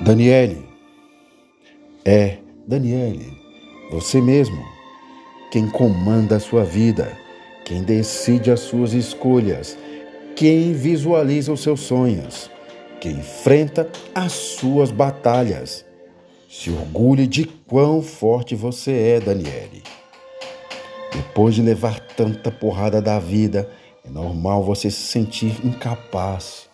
Daniele, 0.00 0.64
é 2.04 2.38
Daniele, 2.68 3.36
você 3.90 4.20
mesmo, 4.20 4.64
quem 5.50 5.68
comanda 5.68 6.36
a 6.36 6.40
sua 6.40 6.62
vida, 6.62 7.18
quem 7.64 7.82
decide 7.82 8.52
as 8.52 8.60
suas 8.60 8.92
escolhas, 8.92 9.76
quem 10.36 10.72
visualiza 10.72 11.52
os 11.52 11.60
seus 11.60 11.80
sonhos, 11.80 12.48
quem 13.00 13.12
enfrenta 13.12 13.90
as 14.14 14.32
suas 14.32 14.92
batalhas. 14.92 15.84
Se 16.48 16.70
orgulhe 16.70 17.26
de 17.26 17.44
quão 17.44 18.00
forte 18.00 18.54
você 18.54 18.92
é, 18.92 19.20
Daniele. 19.20 19.82
Depois 21.12 21.56
de 21.56 21.62
levar 21.62 21.98
tanta 21.98 22.52
porrada 22.52 23.02
da 23.02 23.18
vida, 23.18 23.68
é 24.04 24.08
normal 24.08 24.62
você 24.62 24.92
se 24.92 25.02
sentir 25.02 25.58
incapaz. 25.66 26.68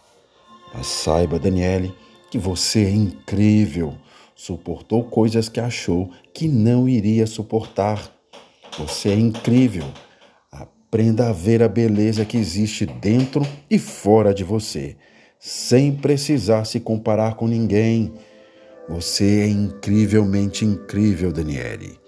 Mas 0.74 0.86
saiba, 0.86 1.38
Daniele, 1.38 1.94
que 2.34 2.38
você 2.40 2.80
é 2.80 2.90
incrível. 2.90 3.94
Suportou 4.34 5.04
coisas 5.04 5.48
que 5.48 5.60
achou 5.60 6.10
que 6.34 6.48
não 6.48 6.88
iria 6.88 7.28
suportar. 7.28 8.12
Você 8.76 9.10
é 9.10 9.14
incrível. 9.14 9.84
Aprenda 10.50 11.28
a 11.28 11.32
ver 11.32 11.62
a 11.62 11.68
beleza 11.68 12.24
que 12.24 12.36
existe 12.36 12.86
dentro 12.86 13.46
e 13.70 13.78
fora 13.78 14.34
de 14.34 14.42
você, 14.42 14.96
sem 15.38 15.94
precisar 15.94 16.64
se 16.64 16.80
comparar 16.80 17.36
com 17.36 17.46
ninguém. 17.46 18.12
Você 18.88 19.42
é 19.42 19.46
incrivelmente 19.46 20.64
incrível, 20.64 21.30
Daniele. 21.30 22.00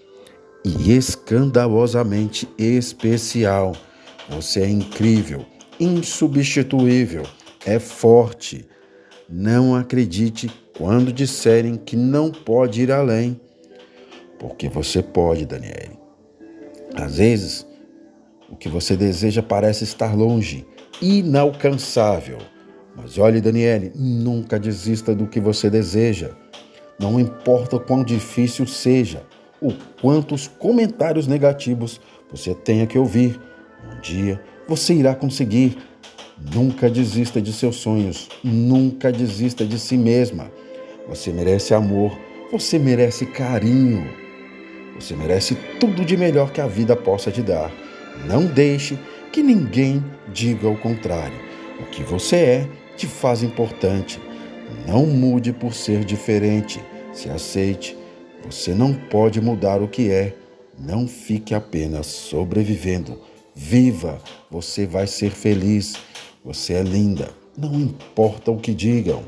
E 0.65 0.91
escandalosamente 0.91 2.49
especial. 2.59 3.77
Você 4.29 4.63
é 4.63 4.69
incrível, 4.69 5.47
insubstituível, 5.79 7.23
é 7.65 7.79
forte 7.79 8.67
não 9.29 9.75
acredite 9.75 10.51
quando 10.77 11.13
disserem 11.13 11.77
que 11.77 11.97
não 11.97 12.31
pode 12.31 12.83
ir 12.83 12.93
além, 12.93 13.41
porque 14.39 14.69
você 14.69 15.03
pode, 15.03 15.47
Daniele. 15.47 15.99
Às 16.95 17.17
vezes, 17.17 17.67
o 18.49 18.57
que 18.57 18.69
você 18.69 18.97
deseja 18.97 19.43
parece 19.43 19.85
estar 19.85 20.15
longe, 20.15 20.67
inalcançável. 21.01 22.39
Mas 22.95 23.19
olhe, 23.19 23.41
Daniele, 23.41 23.93
nunca 23.95 24.59
desista 24.59 25.15
do 25.15 25.27
que 25.27 25.41
você 25.41 25.69
deseja. 25.69 26.31
Não 26.99 27.21
importa 27.21 27.79
quão 27.79 28.03
difícil 28.03 28.67
seja, 28.67 29.23
ou 29.61 29.75
quantos 30.01 30.47
comentários 30.47 31.27
negativos 31.27 32.01
você 32.31 32.55
tenha 32.55 32.87
que 32.87 32.99
ouvir, 32.99 33.39
um 33.85 34.01
dia 34.01 34.41
você 34.67 34.95
irá 34.95 35.15
conseguir 35.15 35.79
Nunca 36.39 36.91
desista 36.91 37.41
de 37.41 37.53
seus 37.53 37.77
sonhos, 37.77 38.29
nunca 38.45 39.11
desista 39.11 39.65
de 39.65 39.79
si 39.79 39.97
mesma. 39.97 40.51
Você 41.09 41.33
merece 41.33 41.73
amor, 41.73 42.17
você 42.53 42.79
merece 42.79 43.25
carinho, 43.25 44.07
você 44.95 45.17
merece 45.17 45.57
tudo 45.81 46.05
de 46.05 46.17
melhor 46.17 46.53
que 46.53 46.61
a 46.61 46.67
vida 46.67 46.95
possa 46.95 47.31
te 47.31 47.43
dar. 47.43 47.73
Não 48.27 48.47
deixe 48.47 48.99
que 49.33 49.43
ninguém 49.43 50.05
diga 50.33 50.69
o 50.69 50.77
contrário. 50.77 51.39
O 51.81 51.85
que 51.91 52.03
você 52.03 52.37
é 52.37 52.69
te 52.97 53.07
faz 53.07 53.43
importante. 53.43 54.21
Não 54.87 55.07
mude 55.07 55.53
por 55.53 55.75
ser 55.75 56.05
diferente. 56.05 56.83
Se 57.13 57.29
aceite. 57.29 57.97
Você 58.45 58.75
não 58.75 58.93
pode 58.95 59.41
mudar 59.41 59.83
o 59.83 59.89
que 59.89 60.11
é. 60.11 60.35
Não 60.79 61.07
fique 61.07 61.55
apenas 61.55 62.07
sobrevivendo. 62.07 63.19
Viva! 63.59 64.21
Você 64.51 64.87
vai 64.87 65.07
ser 65.07 65.31
feliz. 65.31 65.95
Você 66.45 66.75
é 66.75 66.83
linda, 66.83 67.31
não 67.57 67.75
importa 67.81 68.51
o 68.51 68.59
que 68.59 68.75
digam. 68.75 69.25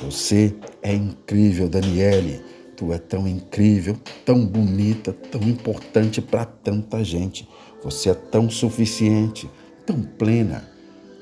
Você 0.00 0.54
é 0.80 0.94
incrível, 0.94 1.68
Daniele. 1.68 2.40
Tu 2.76 2.92
é 2.92 2.98
tão 2.98 3.26
incrível, 3.26 3.96
tão 4.24 4.46
bonita, 4.46 5.12
tão 5.12 5.42
importante 5.42 6.22
para 6.22 6.44
tanta 6.44 7.02
gente. 7.02 7.46
Você 7.82 8.10
é 8.10 8.14
tão 8.14 8.48
suficiente, 8.48 9.50
tão 9.84 10.00
plena, 10.02 10.70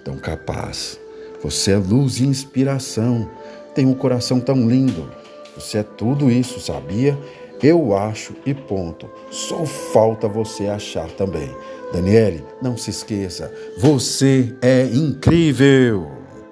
tão 0.04 0.18
capaz. 0.18 1.00
Você 1.42 1.72
é 1.72 1.78
luz 1.78 2.20
e 2.20 2.24
inspiração. 2.24 3.30
Tem 3.74 3.86
um 3.86 3.94
coração 3.94 4.40
tão 4.40 4.68
lindo. 4.68 5.10
Você 5.54 5.78
é 5.78 5.82
tudo 5.82 6.30
isso, 6.30 6.60
sabia? 6.60 7.18
Eu 7.62 7.96
acho 7.96 8.34
e 8.46 8.54
ponto. 8.54 9.10
Só 9.30 9.64
falta 9.66 10.26
você 10.26 10.66
achar 10.66 11.10
também. 11.12 11.50
Daniele, 11.92 12.44
não 12.62 12.76
se 12.76 12.90
esqueça, 12.90 13.52
você 13.76 14.54
é 14.62 14.84
incrível! 14.84 16.19